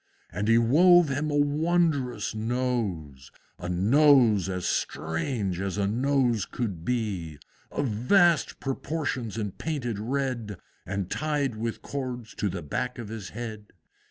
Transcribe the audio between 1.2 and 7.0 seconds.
a wondrous Nose, A Nose as strange as a Nose could